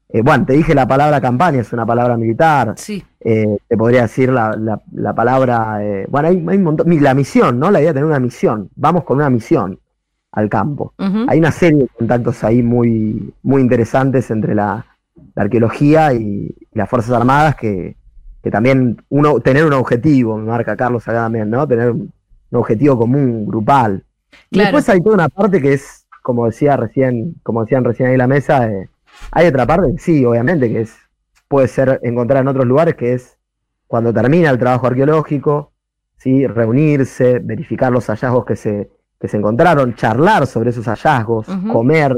Eh, 0.10 0.22
bueno, 0.22 0.46
te 0.46 0.54
dije 0.54 0.76
la 0.76 0.88
palabra 0.88 1.20
campaña, 1.20 1.62
es 1.62 1.74
una 1.74 1.86
palabra 1.86 2.16
militar. 2.18 2.74
Sí, 2.78 3.04
Eh, 3.26 3.58
te 3.68 3.78
podría 3.78 4.04
decir 4.04 4.30
la, 4.32 4.52
la- 4.56 4.82
la 4.92 5.16
palabra, 5.16 5.84
eh, 5.84 6.06
bueno, 6.10 6.28
hay, 6.28 6.36
hay 6.48 6.58
un 6.58 6.64
montón, 6.64 7.02
la 7.04 7.14
misión, 7.14 7.58
¿no? 7.58 7.72
La 7.72 7.80
idea 7.80 7.90
de 7.92 7.94
tener 7.96 8.06
una 8.06 8.20
misión, 8.20 8.70
vamos 8.76 9.04
con 9.06 9.18
una 9.18 9.30
misión 9.30 9.80
al 10.32 10.50
campo. 10.50 10.94
Hay 11.30 11.40
una 11.40 11.52
serie 11.52 11.80
de 11.84 11.88
contactos 11.88 12.44
ahí 12.44 12.62
muy, 12.62 13.34
muy 13.44 13.62
interesantes 13.62 14.30
entre 14.30 14.54
la, 14.54 14.86
la 15.36 15.44
arqueología 15.44 16.14
y 16.14 16.54
las 16.74 16.90
Fuerzas 16.90 17.12
Armadas 17.16 17.56
que, 17.56 17.96
que 18.44 18.52
también 18.52 19.02
uno, 19.10 19.40
tener 19.40 19.66
un 19.66 19.74
objetivo, 19.74 20.38
me 20.38 20.44
marca 20.44 20.76
Carlos 20.76 21.08
acá 21.08 21.20
también, 21.20 21.50
¿no? 21.50 21.68
Tener 21.68 21.92
un, 21.92 22.12
un 22.54 22.60
objetivo 22.60 22.98
común, 22.98 23.46
grupal. 23.46 24.04
Y 24.52 24.60
después 24.60 24.88
hay 24.90 25.02
toda 25.02 25.16
una 25.16 25.30
parte 25.30 25.62
que 25.62 25.74
es, 25.74 26.06
como 26.22 26.46
decía 26.46 26.78
recién, 26.78 27.36
como 27.44 27.64
decían 27.64 27.84
recién 27.84 28.10
ahí 28.10 28.14
en 28.14 28.20
la 28.20 28.28
mesa, 28.28 28.70
eh, 28.70 28.90
hay 29.32 29.48
otra 29.48 29.66
parte, 29.66 29.96
sí, 29.98 30.26
obviamente, 30.26 30.70
que 30.70 30.82
es, 30.82 30.96
puede 31.48 31.68
ser 31.68 32.00
encontrar 32.04 32.42
en 32.42 32.48
otros 32.50 32.66
lugares, 32.66 32.96
que 32.96 33.14
es 33.14 33.38
cuando 33.88 34.14
termina 34.14 34.50
el 34.50 34.60
trabajo 34.60 34.88
arqueológico, 34.88 35.72
¿sí? 36.18 36.48
reunirse, 36.48 37.40
verificar 37.40 37.92
los 37.92 38.08
hallazgos 38.08 38.46
que 38.46 38.56
se, 38.56 38.90
que 39.20 39.28
se 39.28 39.38
encontraron, 39.38 39.96
charlar 39.96 40.48
sobre 40.48 40.72
esos 40.72 40.86
hallazgos, 40.86 41.48
comer, 41.72 42.16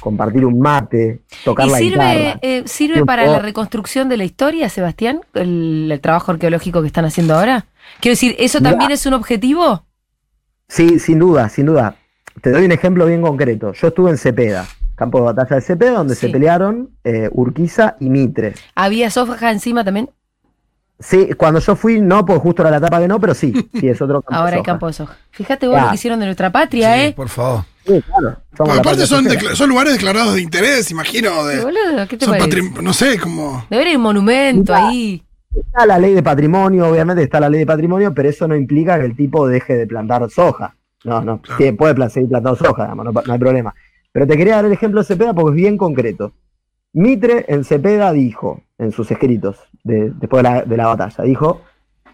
compartir 0.00 0.44
un 0.44 0.58
mate, 0.58 1.20
tocar 1.44 1.66
¿Y 1.66 1.70
la 1.70 1.78
sirve, 1.78 1.90
guitarra. 2.16 2.38
eh, 2.42 2.62
sirve 2.66 3.04
para 3.04 3.26
la 3.26 3.38
reconstrucción 3.38 4.08
de 4.08 4.16
la 4.16 4.24
historia, 4.24 4.68
Sebastián, 4.68 5.20
el, 5.34 5.88
el 5.92 6.00
trabajo 6.00 6.32
arqueológico 6.32 6.80
que 6.80 6.86
están 6.88 7.04
haciendo 7.04 7.34
ahora? 7.34 7.66
Quiero 8.00 8.12
decir, 8.14 8.34
¿eso 8.38 8.60
también 8.60 8.90
es 8.90 9.06
un 9.06 9.14
objetivo? 9.14 9.84
Sí, 10.68 10.98
sin 10.98 11.18
duda, 11.18 11.48
sin 11.48 11.66
duda. 11.66 11.96
Te 12.40 12.50
doy 12.50 12.64
un 12.64 12.72
ejemplo 12.72 13.06
bien 13.06 13.22
concreto. 13.22 13.72
Yo 13.72 13.88
estuve 13.88 14.10
en 14.10 14.16
Cepeda, 14.18 14.66
campo 14.94 15.18
de 15.18 15.24
batalla 15.24 15.56
de 15.56 15.62
Cepeda, 15.62 15.90
donde 15.92 16.14
Sí. 16.14 16.22
se 16.26 16.28
pelearon 16.32 16.90
eh, 17.04 17.28
Urquiza 17.32 17.96
y 18.00 18.08
Mitre. 18.08 18.54
¿Había 18.74 19.10
soja 19.10 19.50
encima 19.50 19.84
también? 19.84 20.10
Sí, 21.02 21.30
cuando 21.36 21.60
yo 21.60 21.74
fui, 21.76 21.98
no, 22.00 22.24
porque 22.26 22.40
justo 22.42 22.62
era 22.62 22.70
la 22.70 22.76
etapa 22.76 23.00
que 23.00 23.08
no, 23.08 23.18
pero 23.18 23.32
sí, 23.34 23.52
sí, 23.78 23.88
es 23.88 24.00
otro 24.02 24.20
campo. 24.22 24.34
Ahora 24.38 24.56
hay 24.56 24.62
campo 24.62 24.86
de 24.86 24.92
soja. 24.92 25.16
Fíjate 25.30 25.66
vos 25.66 25.80
lo 25.80 25.88
que 25.88 25.94
hicieron 25.94 26.20
de 26.20 26.26
nuestra 26.26 26.52
patria, 26.52 26.94
Sí, 26.94 27.00
¿eh? 27.00 27.12
por 27.16 27.28
favor. 27.28 27.64
Sí, 27.86 28.02
claro. 28.02 28.36
somos 28.56 28.74
la 28.76 28.80
Aparte 28.82 29.06
son, 29.06 29.68
lugares 29.68 29.94
declarados 29.94 30.34
de 30.34 30.42
interés, 30.42 30.90
imagino. 30.90 31.44
De, 31.46 31.62
Boludo, 31.62 32.06
¿qué 32.06 32.16
te 32.18 32.26
son 32.26 32.32
parece? 32.38 32.48
patrim- 32.50 32.82
no 32.82 32.92
sé, 32.92 33.18
como... 33.18 33.64
Debería 33.70 33.92
haber 33.92 33.96
un 33.96 34.02
monumento 34.02 34.74
ahí. 34.74 35.22
Está 35.56 35.86
la 35.86 35.98
ley 35.98 36.12
de 36.14 36.22
patrimonio, 36.22 36.86
obviamente 36.88 37.22
está 37.22 37.40
la 37.40 37.48
ley 37.48 37.60
de 37.60 37.66
patrimonio, 37.66 38.12
pero 38.14 38.28
eso 38.28 38.46
no 38.46 38.54
implica 38.54 38.98
que 39.00 39.06
el 39.06 39.16
tipo 39.16 39.48
deje 39.48 39.74
de 39.76 39.86
plantar 39.86 40.28
soja. 40.30 40.76
No, 41.02 41.22
no, 41.22 41.40
Claro. 41.40 41.58
sí, 41.64 41.72
puede 41.72 42.10
seguir 42.10 42.28
plantando 42.28 42.56
soja, 42.58 42.82
digamos, 42.84 43.06
no, 43.06 43.12
pa- 43.14 43.22
no 43.26 43.32
hay 43.32 43.38
problema. 43.38 43.74
Pero 44.12 44.26
te 44.26 44.36
quería 44.36 44.56
dar 44.56 44.66
el 44.66 44.72
ejemplo 44.72 45.00
de 45.00 45.06
Cepeda 45.06 45.32
porque 45.32 45.50
es 45.50 45.56
bien 45.56 45.78
concreto. 45.78 46.32
Mitre 46.92 47.46
en 47.48 47.64
Cepeda 47.64 48.12
dijo, 48.12 48.60
en 48.80 48.92
sus 48.92 49.10
escritos, 49.10 49.58
de- 49.84 50.10
después 50.10 50.42
de 50.42 50.48
la, 50.50 50.62
de 50.62 50.76
la 50.76 50.86
batalla, 50.86 51.22
dijo, 51.24 51.60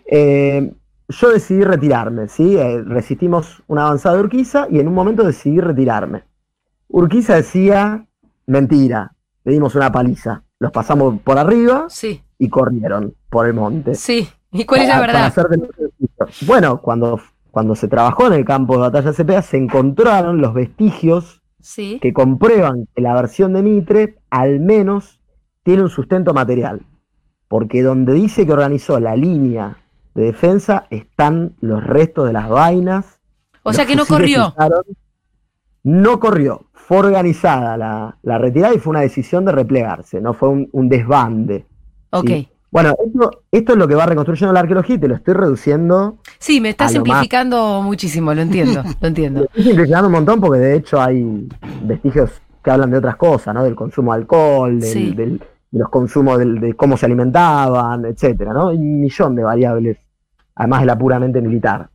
eh, 0.04 0.73
yo 1.08 1.30
decidí 1.30 1.62
retirarme, 1.62 2.28
¿sí? 2.28 2.56
Eh, 2.58 2.82
resistimos 2.85 3.62
una 3.68 3.87
avanzada 3.87 4.16
de 4.16 4.23
Urquiza 4.23 4.66
y 4.70 4.80
en 4.80 4.88
un 4.88 4.94
momento 4.94 5.23
decidí 5.25 5.61
retirarme. 5.61 6.25
Urquiza 6.88 7.37
decía, 7.37 8.04
mentira, 8.46 9.12
le 9.44 9.52
dimos 9.52 9.75
una 9.76 9.90
paliza, 9.92 10.42
los 10.58 10.73
pasamos 10.73 11.20
por 11.23 11.38
arriba 11.38 11.87
Sí, 11.88 12.23
y 12.38 12.49
corrieron 12.49 13.14
por 13.30 13.46
el 13.46 13.54
monte. 13.54 13.94
sí. 13.94 14.28
¿Y 14.52 14.64
cuál 14.64 14.82
es 14.82 14.88
la 14.88 15.00
para 15.00 15.12
verdad? 15.30 15.49
Bueno, 16.46 16.80
cuando, 16.80 17.20
cuando 17.50 17.75
se 17.75 17.88
trabajó 17.88 18.26
en 18.28 18.32
el 18.35 18.44
campo 18.44 18.75
de 18.75 18.80
batalla 18.80 19.12
Cepeda, 19.12 19.42
se 19.42 19.56
encontraron 19.58 20.40
los 20.40 20.54
vestigios 20.54 21.42
Sí. 21.61 21.99
que 22.00 22.12
comprueban 22.12 22.87
que 22.94 23.02
la 23.02 23.12
versión 23.14 23.52
de 23.52 23.62
Mitre 23.62 24.18
al 24.30 24.61
menos 24.61 25.20
tiene 25.66 25.82
un 25.82 25.90
sustento 25.90 26.32
material. 26.32 26.80
Porque 27.49 27.82
donde 27.82 28.14
dice 28.14 28.46
que 28.46 28.52
organizó 28.52 29.00
la 29.00 29.16
línea 29.16 29.78
de 30.14 30.23
defensa 30.26 30.87
están 30.90 31.54
los 31.61 31.82
restos 31.85 32.25
de 32.28 32.32
las 32.32 32.49
vainas. 32.49 33.18
O 33.64 33.73
sea 33.73 33.85
que 33.85 33.96
no 33.96 34.06
corrió. 34.06 34.49
usaron. 34.49 34.85
No 35.82 36.20
corrió. 36.20 36.66
Fue 36.73 36.99
organizada 36.99 37.76
la, 37.76 38.16
la 38.23 38.38
retirada 38.38 38.75
y 38.75 38.78
fue 38.78 38.92
una 38.92 39.00
decisión 39.00 39.44
de 39.44 39.50
replegarse, 39.52 40.20
no 40.20 40.35
fue 40.35 40.49
un, 40.50 40.68
un 40.70 40.88
desbande. 40.88 41.66
Ok. 42.11 42.28
Sí. 42.28 42.49
Bueno, 42.70 42.94
esto, 43.04 43.30
esto 43.50 43.73
es 43.73 43.78
lo 43.78 43.88
que 43.88 43.94
va 43.96 44.06
reconstruyendo 44.06 44.52
la 44.52 44.61
arqueología 44.61 44.94
y 44.96 44.99
te 44.99 45.08
lo 45.08 45.14
estoy 45.16 45.35
reduciendo. 45.35 46.18
Sí, 46.38 46.61
me 46.61 46.68
está 46.70 46.85
más. 46.85 46.92
simplificando 46.92 47.82
muchísimo, 47.82 48.32
lo 48.35 48.40
entiendo, 48.42 48.82
lo 49.00 49.08
entiendo. 49.08 49.44
Estoy 49.44 49.64
simplificando 49.64 50.06
un 50.06 50.12
montón 50.12 50.40
porque 50.40 50.61
de 50.61 50.76
hecho 50.76 51.00
hay 51.00 51.49
vestigios 51.82 52.30
que 52.62 52.70
hablan 52.70 52.90
de 52.90 52.99
otras 52.99 53.16
cosas, 53.16 53.54
¿no? 53.54 53.64
Del 53.64 53.75
consumo 53.76 54.12
de 54.12 54.18
alcohol, 54.20 54.78
del, 54.80 54.92
Sí. 54.92 55.12
del- 55.14 55.40
de 55.76 55.80
los 55.83 55.90
consumos, 55.90 56.38
de 56.38 56.75
cómo 56.75 56.97
se 56.97 57.04
alimentaban, 57.06 58.06
etcétera, 58.06 58.52
¿no? 58.54 58.68
Hay 58.68 58.78
un 58.78 59.00
millón 59.02 59.35
de 59.35 59.42
variables, 59.42 59.99
además 60.54 60.80
de 60.80 60.87
la 60.87 60.99
puramente 60.99 61.40
militar. 61.42 61.88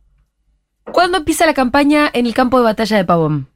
¿Cuándo 0.92 1.18
empieza 1.18 1.46
la 1.46 1.54
campaña 1.54 2.08
en 2.12 2.26
el 2.26 2.34
campo 2.34 2.58
de 2.58 2.64
batalla 2.64 2.96
de 2.96 3.04
Pavón? 3.04 3.46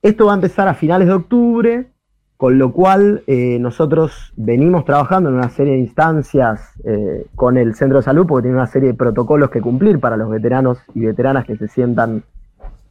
Esto 0.00 0.26
va 0.26 0.32
a 0.32 0.34
empezar 0.36 0.68
a 0.68 0.74
finales 0.74 1.08
de 1.08 1.14
octubre, 1.14 1.86
con 2.36 2.58
lo 2.58 2.72
cual 2.72 3.22
eh, 3.26 3.58
nosotros 3.60 4.32
venimos 4.36 4.84
trabajando 4.84 5.28
en 5.28 5.36
una 5.36 5.48
serie 5.50 5.74
de 5.74 5.78
instancias 5.80 6.60
eh, 6.84 7.26
con 7.36 7.56
el 7.56 7.74
centro 7.74 7.98
de 7.98 8.04
salud, 8.04 8.26
porque 8.26 8.42
tiene 8.44 8.56
una 8.58 8.66
serie 8.66 8.88
de 8.90 8.94
protocolos 8.94 9.50
que 9.50 9.60
cumplir 9.60 9.98
para 10.00 10.16
los 10.16 10.28
veteranos 10.30 10.78
y 10.94 11.00
veteranas 11.00 11.44
que 11.46 11.56
se 11.56 11.68
sientan 11.68 12.24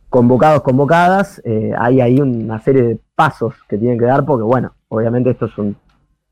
convocados, 0.09 0.61
convocadas. 0.63 1.41
Eh, 1.45 1.71
hay 1.77 2.01
ahí 2.01 2.19
una 2.19 2.59
serie 2.59 2.81
de 2.83 2.99
pasos 3.15 3.55
que 3.69 3.77
tienen 3.77 3.97
que 3.99 4.05
dar, 4.05 4.25
porque 4.25 4.43
bueno, 4.43 4.73
obviamente 4.89 5.29
esto 5.31 5.45
es 5.45 5.57
un- 5.57 5.75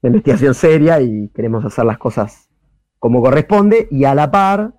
una 0.02 0.10
investigación 0.10 0.54
seria 0.54 1.02
y 1.02 1.30
queremos 1.30 1.66
hacer 1.66 1.86
las 1.86 1.98
cosas 1.98 2.50
como 3.00 3.22
corresponde, 3.22 3.88
y 3.92 4.04
a 4.04 4.14
la 4.14 4.30
par, 4.30 4.74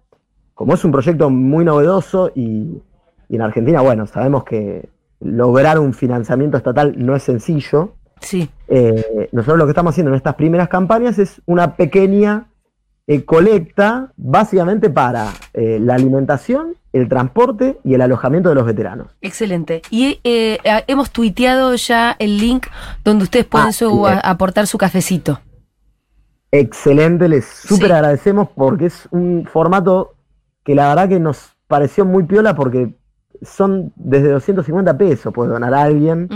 como 0.55 0.75
es 0.75 0.85
un 0.85 0.93
proyecto 0.93 1.31
muy 1.31 1.65
novedoso 1.65 2.31
y, 2.35 2.83
y 3.29 3.37
en 3.37 3.43
Argentina, 3.43 3.81
bueno, 3.81 4.07
sabemos 4.07 4.45
que 4.45 4.91
lograr 5.21 5.79
un 5.79 5.95
financiamiento 5.95 6.57
estatal 6.57 6.95
no 6.99 7.17
es 7.17 7.23
sencillo. 7.23 7.95
Sí. 8.21 8.51
Eh, 8.69 9.31
nosotros 9.33 9.59
lo 9.59 9.65
que 9.65 9.71
estamos 9.71 9.93
haciendo 9.93 10.11
en 10.11 10.17
estas 10.17 10.35
primeras 10.35 10.69
campañas 10.69 11.19
es 11.19 11.41
una 11.47 11.77
pequeña 11.77 12.50
eh, 13.13 13.25
colecta, 13.25 14.13
básicamente 14.17 14.89
para 14.89 15.27
eh, 15.53 15.79
la 15.81 15.95
alimentación, 15.95 16.77
el 16.93 17.09
transporte 17.09 17.79
y 17.83 17.95
el 17.95 18.03
alojamiento 18.03 18.49
de 18.51 18.55
los 18.55 18.65
veteranos. 18.65 19.09
Excelente. 19.21 19.83
Y 19.91 20.21
eh, 20.23 20.59
hemos 20.87 21.11
tuiteado 21.11 21.75
ya 21.75 22.15
el 22.21 22.39
link 22.39 22.67
donde 23.05 23.25
ustedes 23.25 23.47
pueden 23.47 23.69
Ah, 23.69 23.73
su- 23.73 24.07
a- 24.07 24.21
aportar 24.21 24.67
su 24.69 24.79
cafecito. 24.79 25.41
Excelente, 26.53 27.29
les 27.29 27.45
súper 27.47 27.89
Sí. 27.89 27.93
agradecemos 27.93 28.49
porque 28.55 28.87
es 28.87 29.09
un 29.13 29.47
formato 29.51 30.15
que 30.65 30.75
la 30.75 30.89
verdad 30.89 31.09
que 31.09 31.21
nos 31.21 31.53
pareció 31.69 32.05
muy 32.05 32.25
piola 32.25 32.55
porque 32.55 32.95
son 33.43 33.93
desde 33.97 34.29
250 34.31 34.97
pesos, 34.99 35.33
puede 35.33 35.51
donar 35.51 35.73
a 35.75 35.83
alguien. 35.83 36.29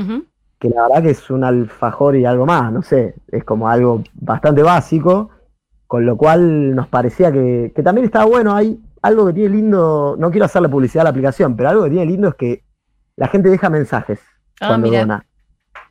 Que 0.59 0.71
la 0.71 0.83
verdad 0.89 1.03
que 1.03 1.11
es 1.11 1.31
un 1.31 1.45
alfajor 1.45 2.17
y 2.17 2.25
algo 2.25 2.47
más, 2.47 2.73
no 2.73 2.83
sé, 2.83 3.15
es 3.29 3.45
como 3.45 3.69
algo 3.69 4.03
bastante 4.15 4.63
básico, 4.63 5.31
con 5.95 6.05
lo 6.07 6.17
cual 6.17 6.75
nos 6.75 6.89
parecía 6.89 7.31
que, 7.31 7.73
que 7.73 7.83
también 7.85 8.05
estaba 8.05 8.25
bueno, 8.25 8.53
hay 8.57 8.81
algo 9.01 9.27
que 9.29 9.33
tiene 9.33 9.55
lindo, 9.55 10.17
no 10.19 10.29
quiero 10.33 10.47
hacerle 10.47 10.69
publicidad 10.69 11.03
a 11.03 11.05
la 11.05 11.11
aplicación, 11.11 11.55
pero 11.55 11.69
algo 11.69 11.85
que 11.85 11.91
tiene 11.91 12.07
lindo 12.07 12.27
es 12.31 12.35
que 12.35 12.65
la 13.15 13.29
gente 13.29 13.49
deja 13.49 13.71
mensajes 13.71 14.19
Ah, 14.61 14.67
cuando 14.69 14.91
dona. 14.91 15.25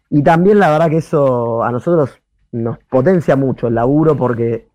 Y 0.10 0.22
también 0.24 0.60
la 0.60 0.69
verdad 0.72 0.89
que 0.89 0.98
eso 0.98 1.63
a 1.63 1.72
nosotros 1.72 2.19
nos 2.51 2.79
potencia 2.89 3.38
mucho 3.38 3.67
el 3.67 3.75
laburo 3.75 4.17
porque 4.17 4.67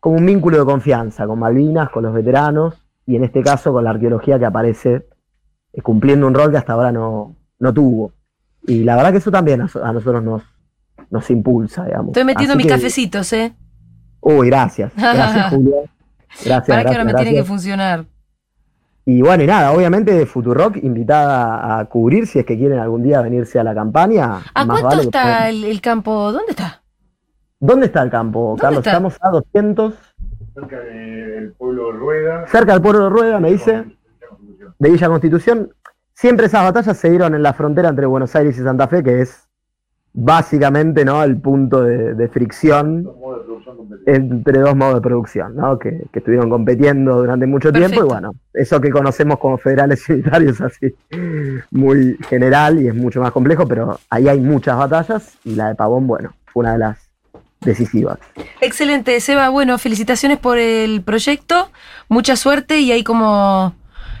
como 0.00 0.16
un 0.16 0.26
vínculo 0.26 0.58
de 0.58 0.64
confianza 0.64 1.24
con 1.28 1.38
Malvinas, 1.38 1.90
con 1.90 2.02
los 2.02 2.12
veteranos 2.12 2.82
y 3.06 3.14
en 3.14 3.22
este 3.22 3.44
caso 3.44 3.72
con 3.72 3.84
la 3.84 3.90
arqueología 3.90 4.40
que 4.40 4.44
aparece 4.46 5.06
eh, 5.72 5.82
cumpliendo 5.82 6.26
un 6.26 6.34
rol 6.34 6.50
que 6.50 6.56
hasta 6.56 6.72
ahora 6.72 6.90
no, 6.90 7.36
no 7.60 7.72
tuvo. 7.72 8.12
Y 8.66 8.82
la 8.82 8.96
verdad 8.96 9.12
que 9.12 9.18
eso 9.18 9.30
también 9.30 9.60
a, 9.62 9.68
a 9.84 9.92
nosotros 9.92 10.24
nos, 10.24 10.42
nos 11.10 11.30
impulsa, 11.30 11.84
digamos. 11.84 12.08
Estoy 12.08 12.24
metiendo 12.24 12.54
Así 12.54 12.58
mis 12.58 12.66
que- 12.66 12.72
cafecitos, 12.72 13.32
¿eh? 13.34 13.54
Uy, 14.20 14.48
gracias. 14.48 14.92
Gracias, 14.96 15.46
Julia. 15.50 15.76
Gracias, 16.44 16.66
Para 16.66 16.82
que 16.82 16.88
ahora 16.90 17.04
me 17.04 17.14
tiene 17.14 17.34
que 17.34 17.44
funcionar. 17.44 18.04
Y 19.04 19.22
bueno, 19.22 19.42
y 19.42 19.46
nada, 19.46 19.72
obviamente 19.72 20.26
Futurock 20.26 20.76
invitada 20.82 21.78
a 21.78 21.84
cubrir 21.86 22.26
si 22.26 22.40
es 22.40 22.44
que 22.44 22.58
quieren 22.58 22.78
algún 22.78 23.02
día 23.02 23.22
venirse 23.22 23.58
a 23.58 23.64
la 23.64 23.74
campaña. 23.74 24.42
¿A 24.52 24.64
más 24.66 24.80
cuánto 24.82 24.86
vale 24.88 25.00
que 25.00 25.06
está 25.06 25.48
el, 25.48 25.64
el 25.64 25.80
campo? 25.80 26.30
¿Dónde 26.30 26.50
está? 26.50 26.82
¿Dónde 27.58 27.86
está 27.86 28.02
el 28.02 28.10
campo, 28.10 28.48
¿Dónde 28.48 28.60
Carlos? 28.60 28.78
está? 28.80 28.90
Estamos 28.90 29.16
a 29.22 29.30
200, 29.30 29.94
cerca 30.54 30.78
del 30.80 31.52
pueblo 31.54 31.86
de 31.86 31.98
Rueda. 31.98 32.46
cerca 32.48 32.72
del 32.74 32.82
pueblo 32.82 33.04
de 33.04 33.10
Rueda, 33.10 33.40
me 33.40 33.50
dice, 33.50 33.84
de 34.78 34.90
Villa 34.90 35.08
Constitución. 35.08 35.72
Siempre 36.12 36.46
esas 36.46 36.62
batallas 36.64 36.96
se 36.96 37.08
dieron 37.08 37.34
en 37.34 37.42
la 37.42 37.54
frontera 37.54 37.88
entre 37.88 38.04
Buenos 38.06 38.36
Aires 38.36 38.58
y 38.58 38.62
Santa 38.62 38.88
Fe, 38.88 39.02
que 39.02 39.22
es 39.22 39.48
básicamente 40.12 41.04
¿no? 41.04 41.22
el 41.24 41.40
punto 41.40 41.82
de, 41.82 42.14
de 42.14 42.28
fricción 42.28 43.08
Entre 44.06 44.60
dos 44.60 44.76
modos 44.76 44.96
de 44.96 45.00
producción, 45.00 45.56
¿no? 45.56 45.78
que, 45.78 46.04
que 46.12 46.18
estuvieron 46.18 46.50
compitiendo 46.50 47.16
durante 47.16 47.46
mucho 47.46 47.72
Perfecto. 47.72 47.90
tiempo 47.90 48.06
y 48.06 48.08
bueno, 48.08 48.34
eso 48.52 48.80
que 48.80 48.90
conocemos 48.90 49.38
como 49.38 49.58
federales 49.58 50.08
y 50.08 50.12
unitarios 50.12 50.60
es 50.60 50.60
así 50.60 50.94
muy 51.70 52.16
general 52.28 52.80
y 52.80 52.88
es 52.88 52.94
mucho 52.94 53.20
más 53.20 53.32
complejo, 53.32 53.66
pero 53.66 53.98
ahí 54.10 54.28
hay 54.28 54.40
muchas 54.40 54.76
batallas 54.76 55.36
y 55.44 55.54
la 55.54 55.68
de 55.68 55.74
Pavón, 55.74 56.06
bueno, 56.06 56.34
fue 56.46 56.62
una 56.62 56.72
de 56.72 56.78
las 56.78 57.08
decisivas. 57.60 58.18
Excelente, 58.60 59.18
Seba. 59.20 59.48
Bueno, 59.48 59.78
felicitaciones 59.78 60.38
por 60.38 60.58
el 60.58 61.02
proyecto. 61.02 61.70
Mucha 62.08 62.36
suerte 62.36 62.78
y 62.80 62.92
ahí 62.92 63.02
como 63.04 63.74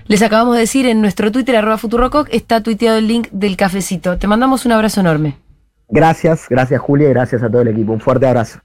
les 0.06 0.22
acabamos 0.22 0.54
de 0.54 0.60
decir 0.60 0.86
en 0.86 1.00
nuestro 1.00 1.30
Twitter, 1.30 1.56
arroba 1.56 1.78
Futurococ, 1.78 2.28
está 2.30 2.62
tuiteado 2.62 2.98
el 2.98 3.08
link 3.08 3.28
del 3.30 3.56
cafecito. 3.56 4.18
Te 4.18 4.26
mandamos 4.26 4.64
un 4.64 4.72
abrazo 4.72 5.00
enorme. 5.00 5.36
Gracias, 5.90 6.46
gracias 6.48 6.80
Julia 6.80 7.08
y 7.08 7.12
gracias 7.12 7.42
a 7.42 7.50
todo 7.50 7.62
el 7.62 7.68
equipo. 7.68 7.92
Un 7.92 8.00
fuerte 8.00 8.26
abrazo. 8.26 8.60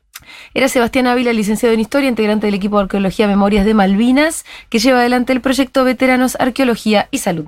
Era 0.54 0.68
Sebastián 0.68 1.08
Ávila, 1.08 1.34
licenciado 1.34 1.74
en 1.74 1.80
Historia, 1.80 2.10
integrante 2.10 2.48
del 2.48 2.56
equipo 2.56 2.78
de 2.78 2.84
Arqueología 2.84 3.28
Memorias 3.28 3.66
de 3.66 3.74
Malvinas, 3.74 4.46
que 4.70 4.80
lleva 4.80 5.00
adelante 5.00 5.34
el 5.34 5.42
proyecto 5.42 5.84
Veteranos, 5.84 6.38
Arqueología 6.40 7.08
y 7.12 7.20
Salud. 7.20 7.46